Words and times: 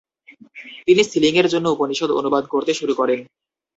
তিনি 0.87 1.01
সিলিংয়ের 1.03 1.47
জন্য 1.53 1.65
উপনিষদ 1.69 2.09
অনুবাদ 2.19 2.43
করতে 2.53 2.71
শুরু 2.73 2.93
করেন। 2.95 3.19